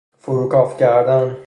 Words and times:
فروکافت 0.19 0.77
کردن 0.77 1.37